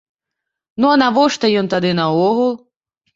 Ну 0.83 0.87
а 0.91 0.93
навошта 1.01 1.51
ён 1.61 1.69
тады 1.73 1.91
наогул? 1.99 2.49